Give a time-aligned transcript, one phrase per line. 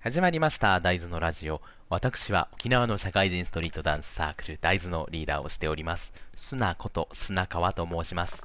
[0.00, 1.60] 始まりました大豆のラジオ。
[1.90, 6.12] 私は沖縄の社会人ストリートダンスサークル大豆のリーダーをしております。
[6.36, 8.44] 砂こと砂川と申します。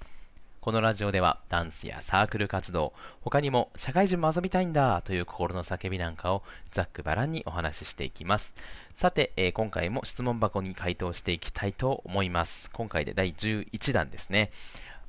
[0.61, 8.55] このラジオではダンスやサークル活動他にも社会人も遊びたいんだという心の叫びなんかをざっくばらんにお話ししていきます。
[8.95, 12.71] さて、えー今回も質問箱に回答していきたいと思います。
[12.73, 14.49] 今回で第11弾ですね。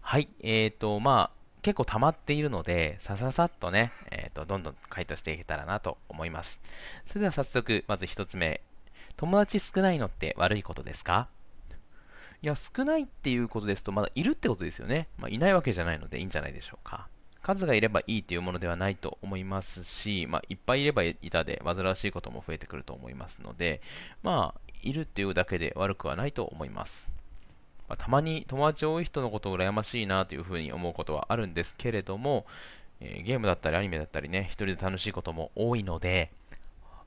[0.02, 6.61] はいえーとまあ結構溜まっているので、さささっとね、えーと、どんどん回答していけたらなと思います。
[7.07, 8.61] それでは早速、まず一つ目。
[9.17, 11.27] 友達少ないのって悪いことですか？
[12.43, 15.08] いや、少ないっていうことですと、まだいるってことですよね。
[15.17, 17.08] まあ、いないわけじゃないのでいいんじゃないでしょうか。
[17.41, 23.81] 数がいればいいというものではないと思いますし、まあ、いっぱいいればいたで煩わしいことも増えてくると思いますので、
[24.22, 27.11] まあ、いるっていうだけで悪くはないと思います。
[27.88, 32.47] まあたまに友達多い人のことを羨ましいなというふうに思うことはあるんですけれども、
[33.00, 36.30] えーゲームだったりアニメだったりね、一人で楽しいことも多いので、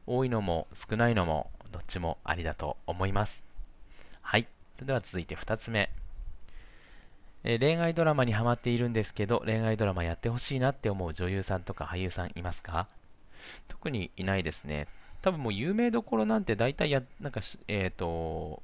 [0.05, 3.43] 多いのも少ないのもどっちもありだと思います。
[4.21, 4.47] はい。
[4.75, 5.89] それでは続いて2つ目。
[7.43, 12.87] え恋愛ドラマにハマっているんですけど、恋愛ドラマやってほしいなって思う女優さんとか俳優さんいますか？
[13.67, 14.87] 特にいないですね。
[15.21, 18.61] 多分もう有名どころなんて大体や、なんか、えっ、と、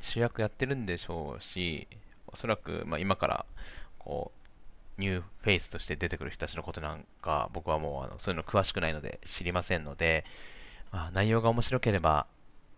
[0.00, 1.86] 主役やってるんでしょうし、
[2.26, 3.46] おそらく、まあ、今から
[3.98, 4.32] こ
[4.98, 10.24] うニューフェイスとして出てくる人たちのことなんか、僕はもうあのそういうの詳しくないので知りませんので、
[10.92, 12.26] まあ、内容が面白ければ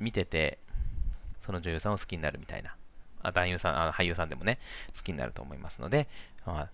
[0.01, 0.59] 見てて、
[1.41, 2.75] その女優さんを好きになるみたいな、
[3.23, 4.59] あ男優さんあ俳優さんでもね、
[4.97, 6.09] 好きになると思いますので、
[6.45, 6.69] まあ、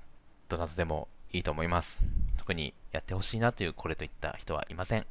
[0.49, 2.01] どなたでもいいと思います。
[2.39, 5.07] 特にやってほしいなというこれといった人はいません。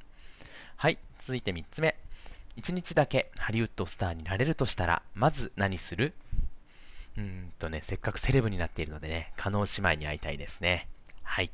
[0.76, 1.96] はい、続いて3つ目。
[2.58, 6.14] 1日だけハリウッドスターになれるとしたら、まず何する？
[7.18, 10.88] うんとね、せっかくセレブになっているのでね、加納姉妹に会いたいですね。
[11.24, 11.52] はい。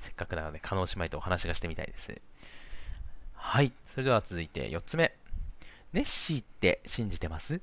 [0.00, 2.14] せっかくなので、加納姉妹とお話がしてみたいです。
[3.34, 3.72] はい。
[3.92, 5.14] それでは続いて4つ目。
[5.92, 7.60] ネッシーって信じてます？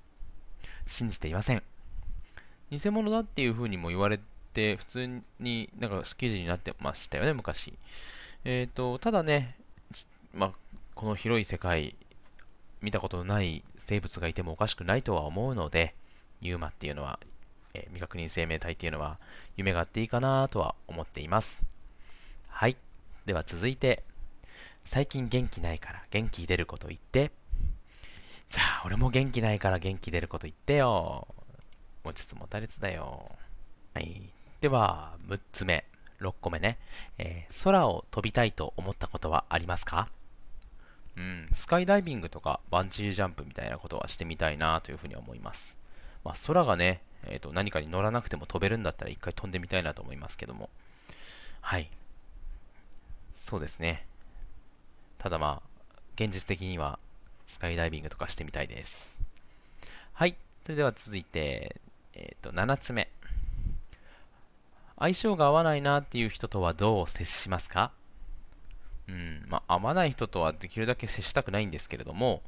[0.87, 1.63] 信じていません。
[2.71, 4.19] 偽物だっていう風にも言われ
[4.53, 7.73] て、普通になんか記事になってましたよね、昔。
[8.45, 9.55] えっ、と、ただね、
[10.33, 10.51] まあ、
[10.95, 11.95] この広い世界、
[12.83, 15.95] 見たことのない生物がいてもおかしくないとは思うので、
[16.41, 17.19] ユーマっていうのは、
[17.73, 19.17] えー未確認生命体っていうのは
[19.57, 21.63] 夢があっていいかなとは思っています。
[22.49, 22.77] はい。
[23.25, 24.03] では続いて、
[24.85, 27.31] 最近元気ないから元気出ること言って。
[28.49, 31.27] じゃあ、俺も元気ないから元気出ること言ってよ。
[32.03, 33.31] 持ちつ持たれつだよ。
[33.93, 34.29] はい。
[34.61, 35.85] では、6つ目、
[36.19, 36.77] 6個目ね。
[37.17, 40.09] えー空を飛びたいと思ったことはありますか？
[41.15, 45.75] うん、スカイダイビングとかバンジージャンプみたいなことはしてみたいなというふうに思います。
[46.23, 50.69] まあ、空がね、えーと、何かに乗らなくても飛べるんだったら一回飛んでみたいなと思いますけども。
[51.61, 51.89] はい。
[53.37, 54.05] そうですね。
[55.19, 56.99] ただまあ、現実的には
[57.47, 59.13] スカイダイビングとかしてみたいです。
[60.13, 60.35] はい。
[60.63, 61.75] それでは続いて、
[62.13, 63.09] えっ、と、7つ目。
[64.97, 67.91] 相性が合わないなっていう人とはどう接しますか？
[69.07, 72.41] うん、まあ、合わない人とはできるだけ接したくないんですけれども、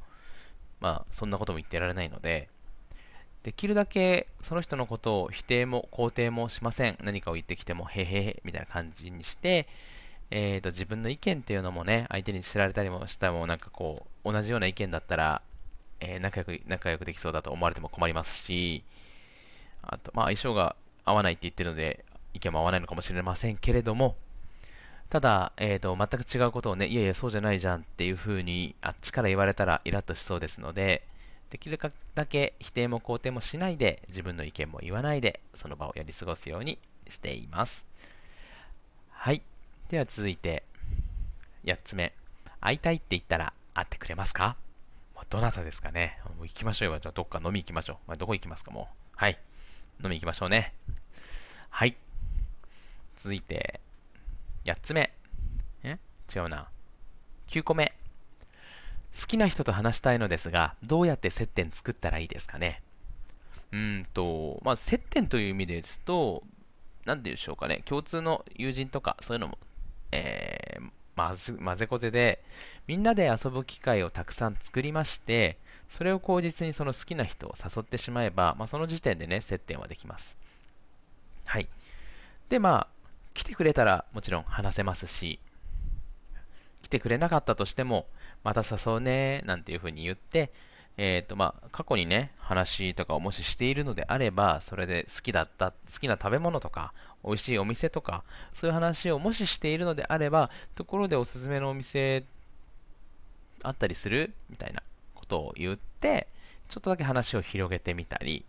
[0.80, 2.48] まあ、そんなことも言ってられないので、
[3.42, 6.98] できるだけその人のことを否定も肯定もしません。
[7.02, 9.68] 何かを言ってきても、へへへ、みたいな感じにして、
[10.30, 15.42] えーと、自分の意見っていうのもね、相手に知られたりもしたも、なんかこう、同じような意見だったら、
[16.00, 18.82] えー仲良く、仲良くできそうだと思われても困りますし、
[19.82, 20.74] あと、まあ、相性が
[21.04, 24.16] 合わないって言ってるので、意見も合わないのかもしれませんけれども、
[25.08, 31.02] ただ、えーと、全く違うことをね、いやいや、そうじゃないじゃんっていう風に、あっちから言われたらイラッとしそうですので、
[31.50, 31.78] できる
[32.14, 36.78] だけ否定も肯定もしないで、自分の意見も言わないで、その場をやり過ごすように
[37.08, 37.86] しています。
[39.10, 39.42] はい。
[39.88, 40.64] では続いて、
[41.64, 42.12] 8つ目。
[42.60, 44.56] 会いたいって言ったら会ってくれますか？
[45.14, 46.18] まあどなたですかね？
[46.36, 46.98] もう行きましょうよ。
[46.98, 47.96] じゃあどっか飲み行きましょう。
[48.08, 48.72] まあ、どこ行きますか？
[48.72, 48.96] もう。
[49.14, 49.38] はい。
[50.02, 50.74] 飲み行きましょうね。
[51.70, 51.96] はい。
[53.16, 53.80] 続いて、
[54.66, 55.12] 8つ目。
[55.84, 55.98] え？
[56.34, 56.68] 違うな。
[57.48, 57.94] 9個目。
[59.18, 62.82] 好きな人と話したいのですが、どうやって接点作ったらいいですかね？
[63.72, 66.42] うんと、まあ、接点という意味ですと、
[67.04, 69.58] 何でしょうかね、共通の友人とか、そういうのも、
[70.10, 72.42] えー、まず混ぜこぜで、
[72.88, 75.58] みんなで遊ぶ機会をたくさん作りまして、
[75.88, 80.36] それを口実にその好きな人を誘ってしまえば、まあ、その時点でね、接点はできます。
[81.44, 81.68] はい。
[82.48, 82.95] で、まあ、
[83.36, 85.38] 来てくれたらもちろん話せますし、
[86.82, 88.06] 来てくれなかったとしても、
[88.42, 90.52] また誘うね、なんていう風に言って、
[90.96, 98.24] えっ、と、まあ、過去にね、話とかをもししているのであれば、それで好きだった、好きな食べ物とか、美味しいお店とか、
[98.54, 102.24] そういう話をもししているのであれば、ところでおすすめのお店
[103.62, 104.32] あったりする？
[104.48, 104.82] みたいな
[105.14, 106.28] ことを言って、
[106.70, 108.46] ちょっとだけ話を広げてみたり、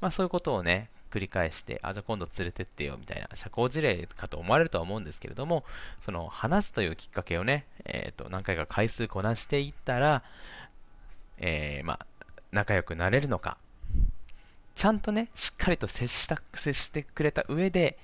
[0.00, 5.64] まあそういうことをね、繰り返して、あ、じゃあ今度連れてってよみたいな社交辞令かと思われるとは思うんですけれども、
[6.04, 10.22] その話すというきっかけをね、えっ、ー、と、何回か回数こなしていったら、
[11.38, 12.06] えー、まあ、
[12.52, 13.56] 仲良くなれるのか、
[14.74, 17.98] ちゃんとね、しっかりと接した、接してくれた上で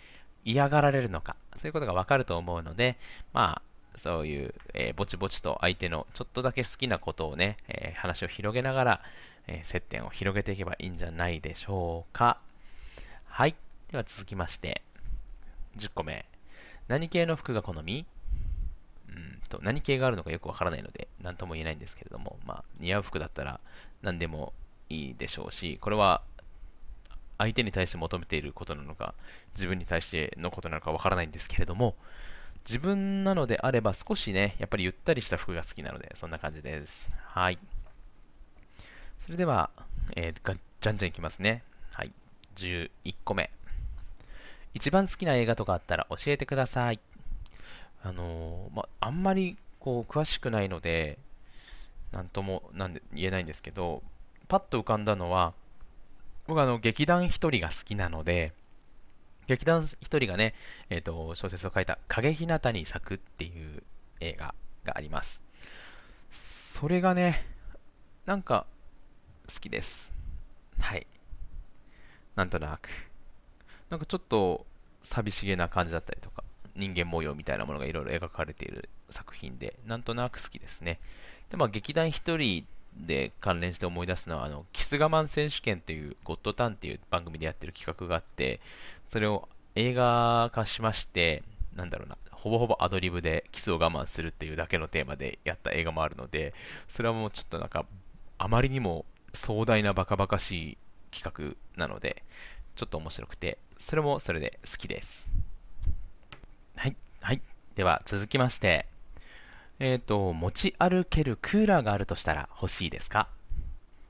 [0.45, 2.99] 嫌がられるのか、そういうことがわかると思うので、
[3.33, 9.01] まあ、そういう、えー、ぼちぼちと相手のちょっとだけ好きなことをね、えー、話を広げながら、
[9.47, 12.39] えー、接点を広げていけばいいんじゃないでしょうか。
[13.35, 13.57] はい。
[13.91, 14.83] では続きまして、
[15.79, 16.27] 10個目。
[16.87, 18.05] 何系の服が好み？
[19.09, 23.59] うんと、何系があるのかよくわからないので、何とも言えないんですけれども、まあ、似合う服だったら
[24.03, 24.53] 何でも
[24.91, 26.21] いいでしょうし、これは
[27.39, 29.15] 相手に対して求めていることなのか、
[29.55, 31.95] 自分に対してのことなのかわからないんですけれども、
[32.67, 37.09] 自分なのであれば少しね、やっぱりゆったりした服が好きなので、そんな感じです。
[37.29, 37.59] はい。
[39.25, 39.71] それでは、
[40.17, 41.63] えー、じゃんじゃんいきますね。
[42.57, 42.91] 11
[43.25, 43.51] 個目。
[44.75, 47.01] 一番好きな映画とかあったら教えてください。
[48.03, 51.19] あのー、まあんまりこう詳しくないので、
[52.13, 54.03] なんともなんで言えないんですけど、
[54.49, 55.55] パッと浮かんだのは、
[56.47, 58.53] 僕あの劇団一人が好きなので、
[59.47, 60.55] 劇団一人がね、
[60.89, 63.83] えっ、ー、と、小説を書いた影ひなたに咲くっていう
[64.21, 64.55] 映画
[64.85, 65.43] があります。
[66.31, 67.47] それがね、
[68.25, 68.67] なんか
[69.53, 70.13] 好きです。
[70.79, 71.07] はい。
[72.37, 72.89] なんとなく。
[73.91, 74.65] なんかちょっと
[75.03, 76.45] 寂しげな感じだったりとか、
[76.77, 80.99] 人間模様みたいなものがいろいろ描かれている作品で、なんとなく好きですね。
[81.51, 88.61] で、まあ劇団一人で関連して思い出すのは、あの、キス我慢選手権っていう、ゴッドタンっていう番組でやってる企画があって、
[89.09, 91.43] それを映画化しまして、
[91.75, 96.55] なんだろうな、ほぼほぼアドリブでキスを我慢するっていうだけのテーマでやった映画もあるので、
[96.89, 97.87] それはもうちょっとなんか、
[98.39, 100.79] あまりにも壮大なバカバカしい
[101.13, 102.25] 企画なので、
[102.75, 105.27] ちょっと面白くて、それもそれで好きです。
[106.77, 107.43] はい、はい。
[107.77, 108.87] では続きまして、
[109.79, 113.29] えっ、ー、と、持ち歩けるクーラーがあるとしたら欲しいですか？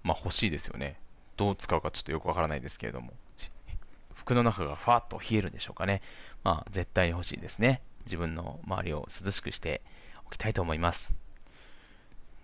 [0.02, 0.96] まあ欲しいですよね。
[1.36, 3.12] どう使うかちょっとよくわからないですけれども。
[4.14, 6.02] 服の中がふわっと冷えるんでしょうかね。
[6.44, 7.80] まあ絶対に欲しいですね。
[8.04, 9.80] 自分の周りを涼しくして
[10.26, 11.12] おきたいと思います。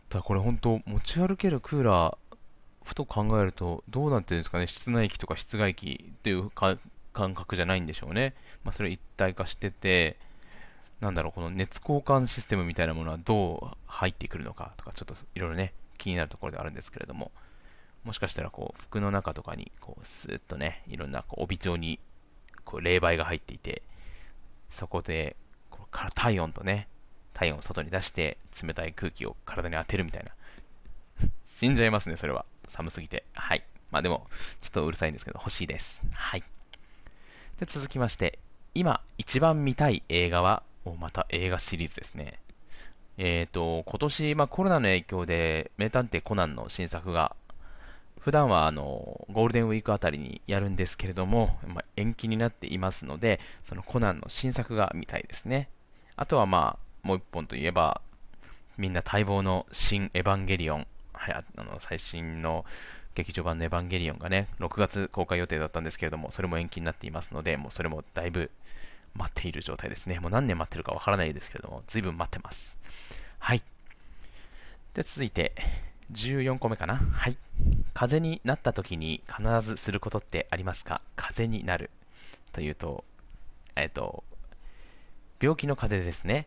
[0.09, 2.17] ただこれ本当持ち歩けるクーラー、
[2.89, 4.67] ふと考えるとどうなってるんですかね？
[4.67, 6.79] 室内機とか室外機っていう感
[7.35, 8.35] 覚じゃないんでしょうね。
[8.65, 10.17] まあそれ一体化してて、
[11.01, 17.31] なんだろう、この熱交換システムみたいなものはどう入ってくるのかとか、ちょっといろいろね、気になるところであるんですけれども、
[18.05, 22.01] もしかしたらこう服の中とかにこうスーッとね、いろんなこう帯状に
[22.65, 23.83] こう冷媒が入っていて、
[24.71, 25.37] そこで
[25.69, 26.89] こう体温とね、
[27.35, 30.31] 体温を外に出して冷たい空気を体に当てるみたいな。
[31.47, 32.47] 死んじゃいますね、それは。
[32.69, 33.25] 寒すぎて。
[33.35, 33.65] はい。
[33.91, 34.27] まあでも、
[34.61, 36.03] ちょっとうるさいんですけど、欲しいです。
[36.13, 36.43] はい。
[37.61, 38.39] で、続きまして、
[38.75, 42.39] 今一番見たい映画はおまた映画シリーズですね。
[43.17, 47.35] えっ、ー、と、今年、まあ、コロナの影響で、名探偵コナンの新作が、
[48.21, 55.69] 普段はあのゴールデンウィークあたりにやるんですけれども、まあ、延期になっていますので、そのコナンの新作が見たいですね。
[56.17, 58.01] あとはまあ、もう一本といえば、
[58.77, 60.87] みんな待望の新エヴァンゲリオン、
[61.33, 62.65] あの最新の
[63.15, 68.51] 劇場版のエヴァンゲリオンがね、6月公開予定だったんですけれども、それも延期になっていますので、もうそれもだいぶ
[69.15, 70.21] 待っている状態ですね。
[70.21, 72.77] もう何年待ってるかわからないですけれども、随分待ってます。
[73.39, 73.63] はい。
[74.95, 75.53] で、続いて、
[76.13, 76.97] 14個目かな。
[76.97, 77.37] はい。
[77.93, 81.03] 風になった時に必ずすることってありますか？
[81.17, 81.91] 風になる。
[82.53, 83.05] というと、
[83.77, 84.25] えっ、と、
[85.41, 86.47] 病気の風邪ですね。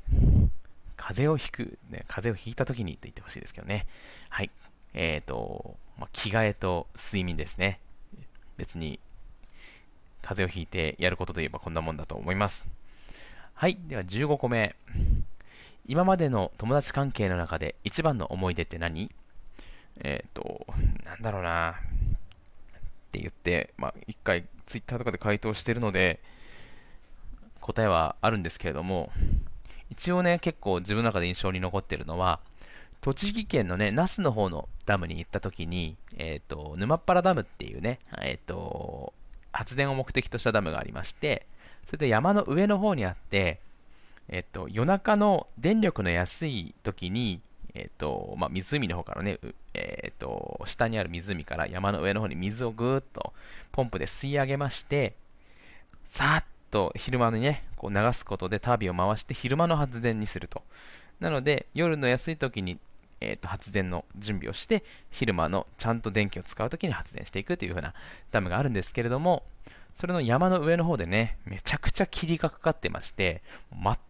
[0.97, 3.87] 風邪をひく、ね、風邪をひいた時にと言ってほしいですけどね。
[4.29, 4.51] はい。
[4.93, 7.79] えっ、ー、と、まあ、着替えと睡眠ですね。
[8.57, 8.99] 別に
[10.21, 12.63] 風邪をひいてやることといえばこんなもんだと思います。
[13.53, 13.77] はい。
[13.87, 14.75] では15個目。
[15.87, 19.11] 今までの友達関係の中で一番の思い出って何？
[20.03, 20.65] えっ、ー、と、
[21.05, 21.73] なんだろうなっ
[23.11, 26.19] て言って、まあ、一回ツイッターとかで回答してるので、
[27.59, 29.11] 答えはあるんですけれども、
[29.89, 32.39] 一応ね、結構自分の中で印象に残ってるのは、
[33.01, 39.13] 栃木県のね、那須の方のダムに行った時に、えっ、ー、と、沼っ原ダムっていうね、えっ、ー、と、
[39.51, 41.47] 発電を目的としたダムがありまして、
[41.87, 43.59] それで山の上の方にあって、
[44.29, 47.41] えっと、夜中の電力の安い時に、
[47.73, 49.39] えっと、まあ、湖の方からね、
[49.73, 53.33] えっと、下にある湖から山の上の方に水をぐーっと
[53.71, 55.15] ポンプで吸い上げまして、
[56.05, 60.61] さーっと昼間にね、こう流すことでタービンを回して昼間の発電にすると。
[61.19, 62.79] なので、夜の安い時に
[63.21, 67.93] えー、と発電の準備をして、昼間のちゃんと電気を使うときに発電していくという風な
[68.31, 69.43] ダムがあるんですけれども、
[69.93, 73.41] それの山の上の方でね、めちゃくちゃ霧がかかってまして、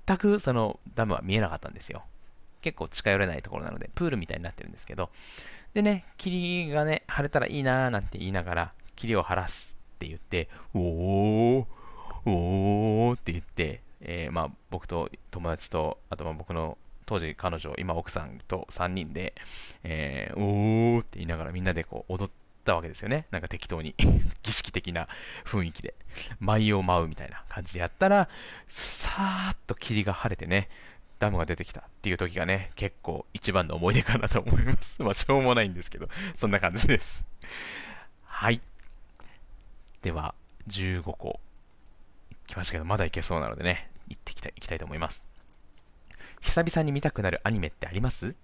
[0.07, 2.03] 全くそのダムは見えなかったんですよ。
[2.61, 5.09] 結構近寄れないところなので、プールみたいになってるんですけど、
[5.73, 11.65] でね、霧がね、晴れたらいいなーなんて言いながら、霧を晴らすって言って、おー、
[12.25, 16.77] おーって言って、えー、まあ、僕と友達と、あとまあ僕の
[17.11, 19.33] 当時彼女、今奥さんと3人で、
[19.83, 22.31] えー、おーって言いながらみんなでこう踊っ
[22.63, 23.27] たわけですよね。
[23.31, 23.95] なんか適当に
[24.43, 25.09] 儀式的な
[25.43, 25.93] 雰囲気で。
[26.39, 28.29] 舞を舞うみたいな感じでやったら、
[28.69, 30.69] さーっと霧が晴れてね、
[31.19, 34.95] ダムが出てきたっていう時がね、結構一番の思い出かなと思います。
[35.03, 37.25] まあ、しょうもないんですけど、そんな感じです。
[38.23, 38.61] はい。
[40.01, 40.33] では、
[40.69, 41.41] 15個
[42.47, 45.30] 来ましたけど、まだいけそうなのでね、行ってきたいきたいと思います。
[46.41, 48.35] 久々に見たくなるアニメってあります？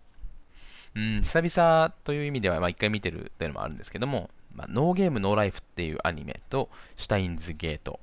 [0.96, 8.00] うん、久々という意味では、まあ、一回見てるというのもあるんですけども、まあ、ノーゲームノーライフっていうアニメと、シュタインズゲート、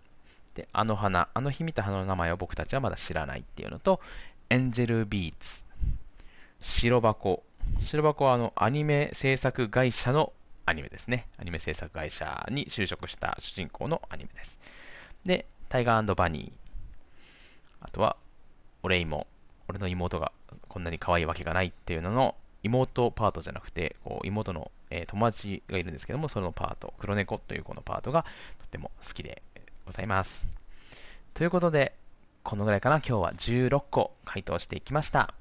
[0.55, 4.01] で、あの花、あの日見た花の名前を僕たちはまだ知らないっていうのと、
[4.51, 5.65] エンジェルビーツ、
[6.61, 7.43] 白箱。
[7.81, 10.33] 白箱はあのアニメ制作会社の
[10.67, 11.27] アニメですね。
[11.39, 14.59] アニメ制作会社に就職した主人公のアニメです。
[15.25, 16.53] で、タイガーバニー。
[17.81, 18.17] あとは、
[18.83, 19.27] 俺妹。
[19.69, 20.33] 俺の妹が
[20.69, 28.25] こんなに可愛いわけがないっていうのの妹パートじゃなくて、こう妹の、えー、友達がいるんですけども、そのパート、黒猫というこのパートが
[28.59, 29.43] とっても好きで
[29.87, 30.45] ございます。
[31.35, 31.95] ということで、
[32.43, 32.97] このぐらいかな。
[32.97, 35.35] 今日は16個回答していきました。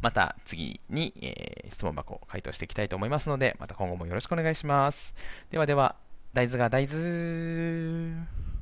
[0.00, 5.14] また次に、えー、質問箱を回答していきたいと思いますので、また今後もよろしくお願いします。
[5.50, 5.96] ではでは、
[6.32, 8.59] 大豆が大豆